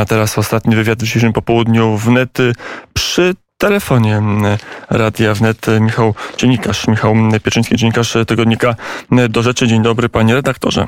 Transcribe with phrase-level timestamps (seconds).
[0.00, 2.38] A teraz ostatni wywiad w dzisiejszym popołudniu wnet
[2.92, 4.22] przy telefonie
[4.90, 8.74] Radia Wnet Michał Dziennikarz, Michał Pieczyński, dziennikarz tygodnika
[9.28, 9.66] Do Rzeczy.
[9.66, 10.86] Dzień dobry panie redaktorze.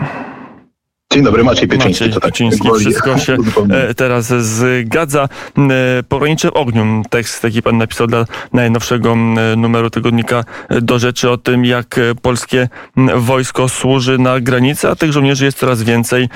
[1.13, 2.05] Dzień dobry, Maciej Pieczyński.
[2.05, 3.37] Maciej tak, Pieczyński, wszystko się
[3.71, 5.29] e, teraz zgadza.
[5.59, 9.17] E, Pogranicze ogniu, tekst taki pan napisał dla najnowszego
[9.57, 10.45] numeru tygodnika
[10.83, 12.69] do rzeczy o tym, jak polskie
[13.17, 16.29] wojsko służy na granicy, a tych żołnierzy jest coraz więcej.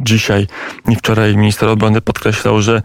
[0.00, 0.46] Dzisiaj
[0.88, 2.82] i wczoraj minister obrony podkreślał, że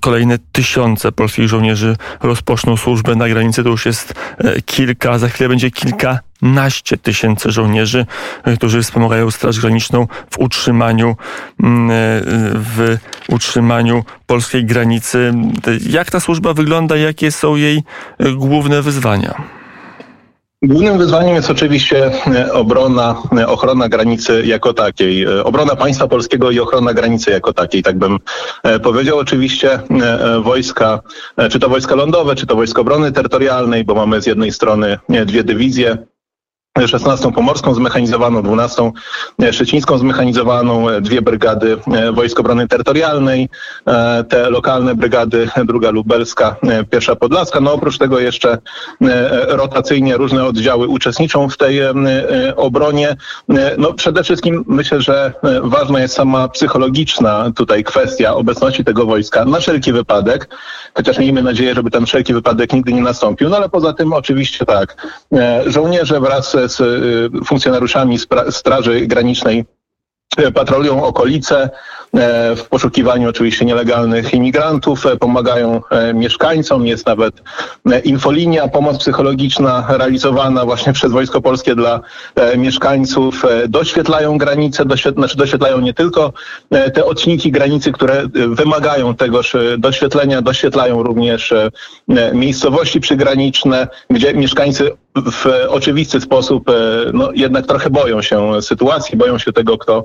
[0.00, 3.62] kolejne tysiące polskich żołnierzy rozpoczną służbę na granicy.
[3.62, 8.06] To już jest e, kilka, za chwilę będzie kilka naście tysięcy żołnierzy,
[8.44, 11.16] e, którzy wspomagają Straż Graniczną w utrzymaniu,
[11.62, 11.94] mm, e,
[12.54, 12.96] w
[13.28, 15.32] utrzymaniu polskiej granicy.
[15.90, 16.96] Jak ta służba wygląda?
[16.96, 17.82] Jakie są jej
[18.18, 19.34] e, główne wyzwania?
[20.62, 22.10] Głównym wyzwaniem jest oczywiście
[22.52, 28.18] obrona, ochrona granicy jako takiej, obrona państwa polskiego i ochrona granicy jako takiej, tak bym
[28.82, 29.18] powiedział.
[29.18, 29.80] Oczywiście
[30.42, 31.00] wojska,
[31.50, 35.44] czy to wojska lądowe, czy to wojska obrony terytorialnej, bo mamy z jednej strony dwie
[35.44, 35.98] dywizje
[36.78, 38.90] 16 Pomorską zmechanizowaną, 12
[39.52, 43.48] Szczecińską zmechanizowaną, dwie brygady e, Wojsk Obrony Terytorialnej,
[43.86, 47.60] e, te lokalne brygady, druga lubelska, e, pierwsza podlaska.
[47.60, 48.58] No oprócz tego jeszcze
[49.48, 51.80] rotacyjnie różne oddziały uczestniczą w tej
[52.56, 53.16] obronie.
[53.78, 59.60] No przede wszystkim myślę, że ważna jest sama psychologiczna tutaj kwestia obecności tego wojska na
[59.60, 60.48] wszelki wypadek,
[60.94, 63.48] chociaż miejmy nadzieję, żeby ten wszelki wypadek nigdy nie nastąpił.
[63.48, 65.08] No ale poza tym oczywiście tak,
[65.66, 68.18] żołnierze wraz z y, funkcjonariuszami
[68.50, 69.64] Straży Granicznej
[70.40, 71.70] y, patrolują okolice,
[72.14, 75.82] E, w poszukiwaniu oczywiście nielegalnych imigrantów, pomagają
[76.14, 77.42] mieszkańcom, jest nawet
[78.04, 82.00] infolinia, pomoc psychologiczna realizowana właśnie przez Wojsko Polskie dla
[82.56, 84.84] mieszkańców, doświetlają granice,
[85.16, 86.32] znaczy doświetlają nie tylko
[86.94, 91.54] te odcinki granicy, które wymagają tegoż doświetlenia, doświetlają również
[92.32, 96.70] miejscowości przygraniczne, gdzie mieszkańcy w oczywisty sposób
[97.12, 100.04] no, jednak trochę boją się sytuacji, boją się tego, kto,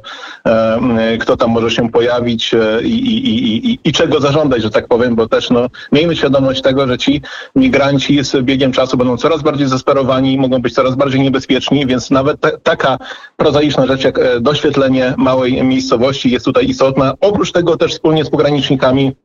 [1.20, 5.16] kto tam może się pojawić e, i, i, i, i, czego zażądać, że tak powiem,
[5.16, 7.22] bo też no, miejmy świadomość tego, że ci
[7.56, 12.12] migranci z biegiem czasu będą coraz bardziej zesperowani i mogą być coraz bardziej niebezpieczni, więc
[12.12, 12.98] nawet te, taka
[13.38, 17.14] prozaiczna rzecz jak e, doświetlenie małej miejscowości jest tutaj istotna.
[17.22, 19.16] Oprócz tego też wspólnie z pogranicznikami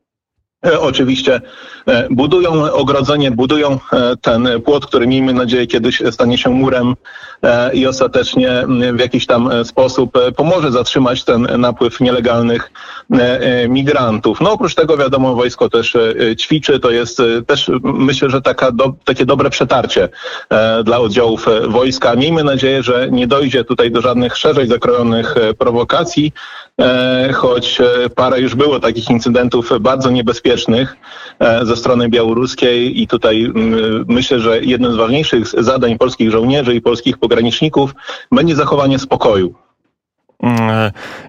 [0.79, 1.41] oczywiście
[1.85, 6.95] e, budują ogrodzenie, budują e, ten płot, który miejmy nadzieję kiedyś stanie się murem
[7.73, 8.63] i ostatecznie
[8.93, 12.71] w jakiś tam sposób pomoże zatrzymać ten napływ nielegalnych
[13.69, 14.41] migrantów.
[14.41, 15.97] No oprócz tego wiadomo wojsko też
[16.39, 20.09] ćwiczy, to jest też myślę, że taka do, takie dobre przetarcie
[20.83, 22.15] dla oddziałów wojska.
[22.15, 26.33] Miejmy nadzieję, że nie dojdzie tutaj do żadnych szerzej zakrojonych prowokacji,
[27.33, 27.81] choć
[28.15, 30.97] parę już było takich incydentów bardzo niebezpiecznych bezpiecznych
[31.39, 36.75] e, ze strony białoruskiej i tutaj mm, myślę, że jednym z ważniejszych zadań polskich żołnierzy
[36.75, 37.93] i polskich pograniczników
[38.31, 39.53] będzie zachowanie spokoju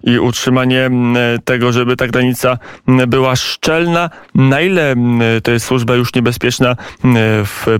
[0.05, 0.91] i utrzymanie
[1.45, 2.59] tego, żeby ta granica
[3.07, 4.11] była szczelna.
[4.35, 4.95] Na ile
[5.43, 6.77] to jest służba już niebezpieczna?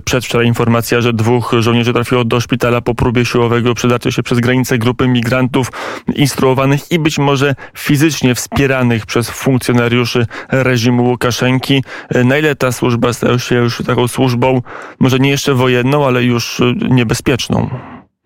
[0.05, 4.77] Przedwczoraj informacja, że dwóch żołnierzy trafiło do szpitala po próbie siłowego przedarcia się przez granicę
[4.77, 5.71] grupy migrantów
[6.15, 11.83] instruowanych i być może fizycznie wspieranych przez funkcjonariuszy reżimu Łukaszenki.
[12.23, 14.61] Na ile ta służba stała się już taką służbą,
[14.99, 17.69] może nie jeszcze wojenną, ale już niebezpieczną?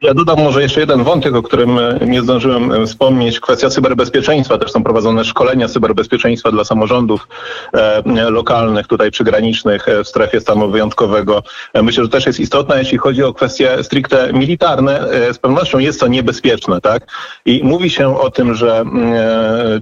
[0.02, 3.40] Ja dodam może jeszcze jeden wątek, o którym e, nie zdążyłem e, wspomnieć.
[3.40, 4.58] Kwestia cyberbezpieczeństwa.
[4.58, 7.28] Też są prowadzone szkolenia cyberbezpieczeństwa dla samorządów
[7.74, 11.44] e, lokalnych, tutaj przygranicznych w strefie stanu wyjątkowego.
[11.84, 15.08] Myślę, że też jest istotna, jeśli chodzi o kwestie stricte militarne.
[15.32, 17.08] Z pewnością jest to niebezpieczne, tak?
[17.46, 18.86] I mówi się o tym, że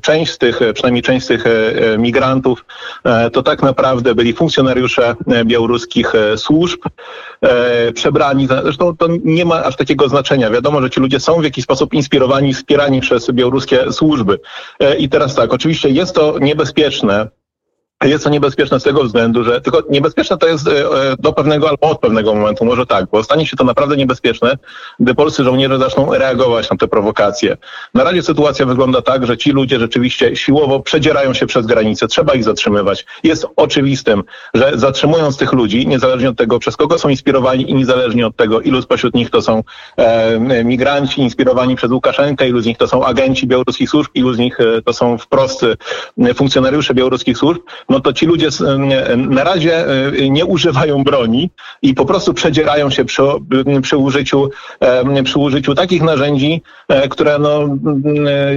[0.01, 1.43] część z tych, przynajmniej część z tych
[1.97, 2.65] migrantów,
[3.33, 5.15] to tak naprawdę byli funkcjonariusze
[5.45, 6.79] białoruskich służb,
[7.93, 8.47] przebrani.
[8.47, 10.49] Zresztą to nie ma aż takiego znaczenia.
[10.49, 14.39] Wiadomo, że ci ludzie są w jakiś sposób inspirowani, wspierani przez białoruskie służby.
[14.79, 17.27] E, I teraz tak, oczywiście jest to niebezpieczne,
[18.03, 21.69] jest to niebezpieczne z tego względu, że tylko niebezpieczne to jest e, e, do pewnego
[21.69, 24.57] albo od pewnego momentu, może tak, bo stanie się to naprawdę niebezpieczne,
[24.99, 27.57] gdy polscy żołnierze zaczną reagować na te prowokacje.
[27.93, 32.33] Na razie sytuacja wygląda tak, że ci ludzie rzeczywiście siłowo przedzierają się przez granicę, trzeba
[32.33, 33.05] ich zatrzymywać.
[33.23, 38.27] Jest oczywistym, że zatrzymując tych ludzi, niezależnie od tego, przez kogo są inspirowani i niezależnie
[38.27, 39.63] od tego, ilu spośród nich to są
[39.97, 44.37] e, migranci inspirowani przez Łukaszenkę, ilu z nich to są agenci białoruskich służb, ilu z
[44.37, 45.65] nich e, to są wprost
[46.35, 47.61] funkcjonariusze białoruskich służb,
[47.95, 48.49] no to ci ludzie
[49.17, 49.85] na razie
[50.29, 51.49] nie używają broni
[51.81, 53.21] i po prostu przedzierają się przy,
[53.81, 54.49] przy, użyciu,
[55.23, 56.61] przy użyciu takich narzędzi,
[57.09, 57.77] które no,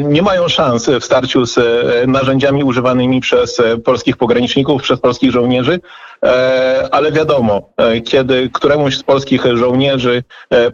[0.04, 1.56] nie mają szans w starciu z
[2.06, 5.80] narzędziami używanymi przez polskich pograniczników, przez polskich żołnierzy,
[6.90, 7.70] ale wiadomo,
[8.04, 10.22] kiedy któremuś z polskich żołnierzy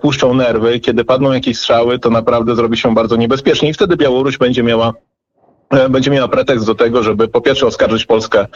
[0.00, 4.38] puszczą nerwy, kiedy padną jakieś strzały, to naprawdę zrobi się bardzo niebezpiecznie i wtedy Białoruś
[4.38, 5.13] będzie miała E,
[5.90, 8.46] będzie miała pretekst do tego, żeby po pierwsze oskarżyć Polskę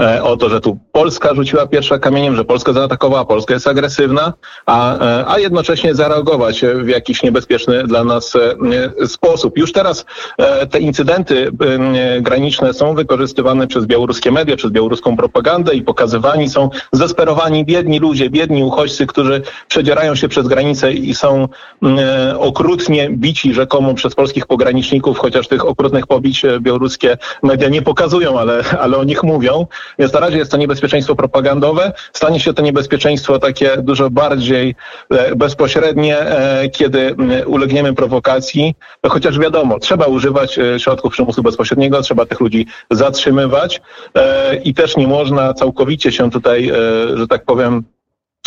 [0.00, 4.32] e, o to, że tu Polska rzuciła pierwsza kamieniem, że Polska zaatakowała, Polska jest agresywna,
[4.66, 8.32] a, e, a jednocześnie zareagować w jakiś niebezpieczny dla nas
[9.06, 9.58] sposób.
[9.58, 10.04] Już teraz
[10.70, 11.50] te incydenty
[12.20, 18.30] graniczne są wykorzystywane przez białoruskie media, przez białoruską propagandę i pokazywani są zdesperowani biedni ludzie,
[18.30, 21.48] biedni uchodźcy, którzy przedzierają się przez granicę i są
[22.38, 28.62] okrutnie bici rzekomo przez polskich pograniczników, chociaż tych okrutnych pobić białoruskie media nie pokazują, ale,
[28.80, 29.66] ale o nich mówią.
[29.98, 31.92] Więc na razie jest to niebezpieczeństwo propagandowe.
[32.12, 34.74] Stanie się to niebezpieczeństwo takie dużo bardziej
[35.10, 37.16] e, bezpośrednie, e, kiedy
[37.46, 38.74] ulegniemy prowokacji.
[39.08, 43.80] Chociaż wiadomo, trzeba używać e, środków przymusu bezpośredniego, trzeba tych ludzi zatrzymywać
[44.64, 46.72] i też nie można całkowicie się tutaj,
[47.14, 47.84] że tak powiem,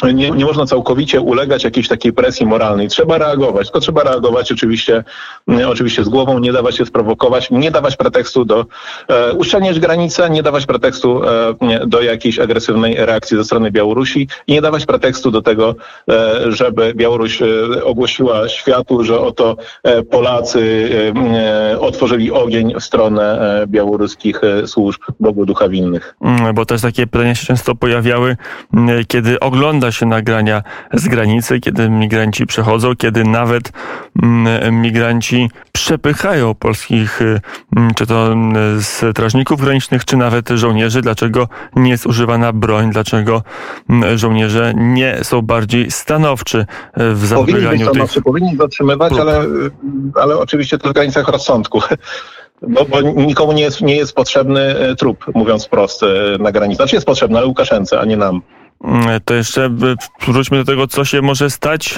[0.04, 2.88] nie, nie można całkowicie ulegać jakiejś takiej presji moralnej.
[2.88, 5.04] Trzeba reagować, tylko trzeba reagować oczywiście,
[5.48, 8.66] mm, oczywiście z głową, nie dawać się sprowokować, nie dawać pretekstu do
[9.08, 14.54] e, uszczelniać granice, nie dawać pretekstu e, do jakiejś agresywnej reakcji ze strony Białorusi i
[14.54, 15.76] nie dawać pretekstu do tego,
[16.10, 17.46] e, żeby Białoruś e,
[17.84, 20.90] ogłosiła światu, że oto e, Polacy
[21.74, 26.16] e, otworzyli ogień w stronę białoruskich służb Bogu Ducha Winnych.
[26.22, 28.38] Mm, bo też takie pytania się często pojawiały,
[28.74, 30.64] mm, kiedy ogląda ogląda się nagrania
[30.94, 33.72] z granicy, kiedy migranci przechodzą, kiedy nawet
[34.24, 41.02] mm, migranci przepychają polskich, mm, czy to mm, strażników granicznych, czy nawet żołnierzy.
[41.02, 42.92] Dlaczego nie jest używana broń?
[42.92, 43.44] Dlaczego
[44.16, 48.24] żołnierze nie są bardziej stanowczy w zapobieganiu tych...
[48.24, 49.46] Powinni zatrzymywać, ale,
[50.16, 51.82] ale oczywiście to w granicach rozsądku.
[52.62, 56.02] Bo, bo, nikomu nie jest, nie jest potrzebny trup, mówiąc wprost,
[56.40, 56.76] na granicy.
[56.76, 58.42] Znaczy jest potrzebny, ale Łukaszence, a nie nam.
[58.88, 59.70] Mm, to jeszcze e,
[60.28, 61.96] wróćmy do tego, co się może stać.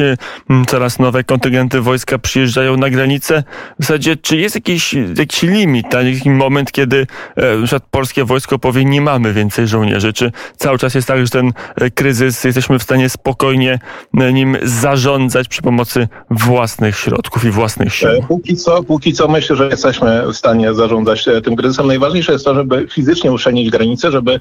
[0.49, 3.43] Mm, coraz nowe kontyngenty wojska przyjeżdżają na granicę.
[3.79, 8.85] W zasadzie, czy jest jakiś, jakiś limit, taki moment, kiedy e, na polskie wojsko powie,
[8.85, 10.13] nie mamy więcej żołnierzy?
[10.13, 13.79] Czy cały czas jest tak, że ten e, kryzys jesteśmy w stanie spokojnie
[14.13, 18.09] nim zarządzać przy pomocy własnych środków i własnych sił?
[18.27, 21.87] Póki co, póki co myślę, że jesteśmy w stanie zarządzać tym kryzysem.
[21.87, 24.39] Najważniejsze jest to, żeby fizycznie uszczelnić granice, żeby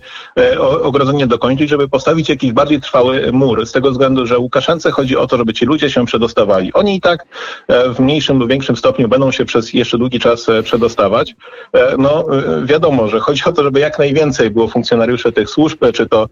[0.83, 5.27] ogrodzenie dokończyć, żeby postawić jakiś bardziej trwały mur, z tego względu, że Łukaszence chodzi o
[5.27, 6.73] to, żeby ci ludzie się przedostawali.
[6.73, 7.27] Oni i tak
[7.69, 11.35] e, w mniejszym lub większym stopniu będą się przez jeszcze długi czas e, przedostawać.
[11.73, 12.25] E, no
[12.65, 16.29] wiadomo, że chodzi o to, żeby jak najwięcej było funkcjonariuszy tych służb, czy to,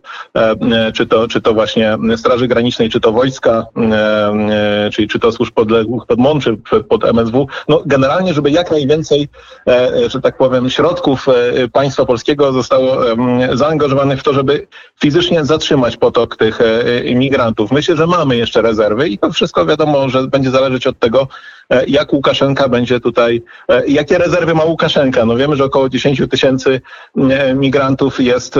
[0.95, 3.67] czy to, czy to właśnie Straży Granicznej, czy to wojska,
[4.93, 6.57] czyli czy to służb podległych pod MON, czy
[6.89, 7.47] pod MSW.
[7.69, 9.29] No generalnie, żeby jak najwięcej,
[10.07, 11.27] że tak powiem, środków
[11.73, 12.99] państwa polskiego zostało
[13.53, 14.67] zaangażowanych w to, żeby
[15.01, 17.73] fizycznie zatrzymać potok tych e, imigrantów.
[17.73, 21.29] Myślę, że mamy jeszcze rezerwy i to wszystko wiadomo, że będzie zależeć od tego,
[21.89, 25.25] jak Łukaszenka będzie tutaj, e, jakie rezerwy ma Łukaszenka.
[25.25, 26.81] No wiemy, że około 10 tysięcy
[27.55, 28.59] migrantów jest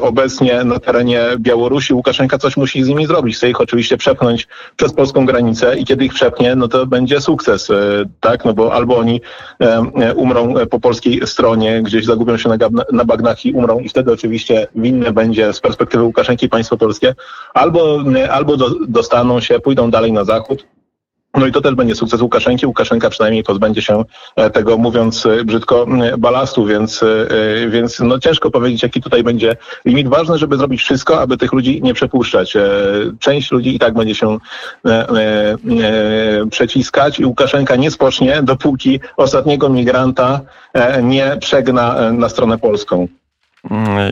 [0.00, 1.94] obecnie na terenie Białorusi.
[1.94, 3.36] Łukaszenka coś musi z nimi zrobić.
[3.36, 7.68] Chce ich oczywiście przepchnąć przez polską granicę i kiedy ich przepnie, no to będzie sukces,
[8.20, 8.44] tak?
[8.44, 9.20] No bo albo oni
[10.16, 12.48] umrą po polskiej stronie, gdzieś zagubią się
[12.92, 17.14] na bagnach i umrą i wtedy oczywiście winny będzie z perspektywy Łukaszenki państwo polskie,
[17.54, 17.98] albo,
[18.30, 20.66] albo do, dostaną się, pójdą dalej na zachód,
[21.36, 22.66] no i to też będzie sukces Łukaszenki.
[22.66, 24.04] Łukaszenka przynajmniej pozbędzie się
[24.36, 25.86] e, tego, mówiąc e, brzydko,
[26.18, 27.06] balastu, więc, e,
[27.68, 30.08] więc no ciężko powiedzieć, jaki tutaj będzie limit.
[30.08, 32.56] Ważne, żeby zrobić wszystko, aby tych ludzi nie przepuszczać.
[33.18, 34.38] Część ludzi i tak będzie się
[36.50, 40.40] przeciskać i Łukaszenka nie spocznie, dopóki ostatniego migranta
[41.02, 43.08] nie przegna na stronę polską.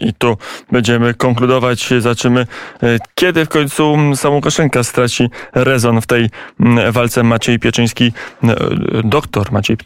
[0.01, 0.37] I tu
[0.73, 2.47] będziemy konkludować, zobaczymy,
[2.83, 7.23] e, kiedy w końcu sam Łukaszenka straci rezon w tej mm, walce.
[7.23, 8.13] Maciej Pieczyński,
[8.45, 8.57] e,
[9.05, 9.77] doktor Maciej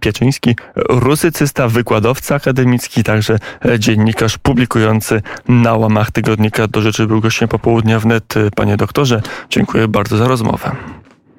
[0.00, 0.56] Pieczyński,
[0.88, 8.00] rusycysta, wykładowca akademicki, także e, dziennikarz publikujący na łamach tygodnika do rzeczy był gościem popołudnia
[8.00, 8.34] wnet.
[8.56, 10.76] Panie doktorze, dziękuję bardzo za rozmowę.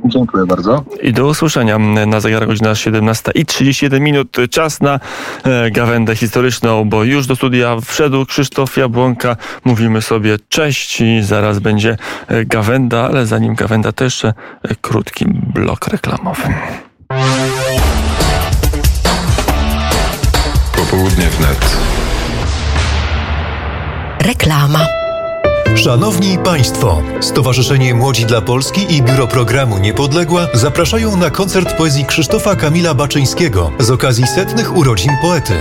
[0.07, 0.83] Dziękuję bardzo.
[1.01, 4.37] I do usłyszenia na zegarach godzina 17 i 31 minut.
[4.51, 4.99] Czas na
[5.43, 9.35] e, gawędę historyczną, bo już do studia wszedł Krzysztof Jabłonka.
[9.65, 11.97] Mówimy sobie cześć i zaraz będzie
[12.27, 14.33] e, gawęda, ale zanim gawęda też jeszcze
[14.81, 16.53] krótki blok reklamowy.
[20.75, 21.77] Popołudnie wnet.
[24.19, 24.96] Reklama.
[25.77, 32.55] Szanowni Państwo, Stowarzyszenie Młodzi dla Polski i Biuro Programu Niepodległa zapraszają na koncert poezji Krzysztofa
[32.55, 35.53] Kamila Baczyńskiego z okazji setnych urodzin poety.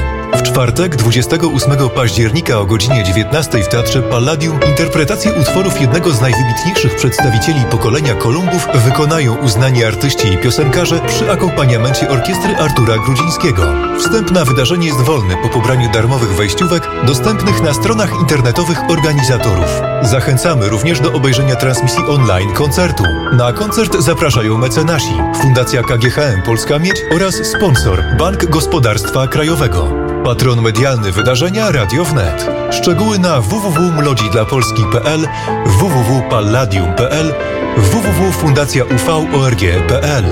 [0.57, 7.61] Czwartek, 28 października o godzinie 19 w Teatrze Palladium interpretację utworów jednego z najwybitniejszych przedstawicieli
[7.71, 13.63] pokolenia Kolumbów wykonają uznani artyści i piosenkarze przy akompaniamencie orkiestry Artura Grudzińskiego.
[13.99, 19.81] Wstęp na wydarzenie jest wolny po pobraniu darmowych wejściówek dostępnych na stronach internetowych organizatorów.
[20.03, 23.05] Zachęcamy również do obejrzenia transmisji online koncertu.
[23.33, 30.16] Na koncert zapraszają mecenasi, Fundacja KGHM Polska Miedź oraz sponsor Bank Gospodarstwa Krajowego.
[30.26, 32.50] Patron medialny wydarzenia Radio Wnet.
[32.71, 35.28] Szczegóły na www.mlodzidlapolski.pl,
[35.66, 37.35] www.palladium.pl,
[37.76, 40.25] www.fundacjauvorg.pl.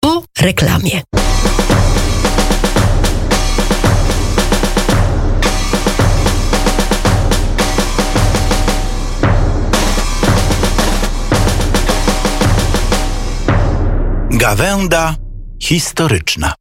[0.00, 1.02] Po reklamie.
[14.40, 15.14] Gawęda
[15.62, 16.54] historyczna.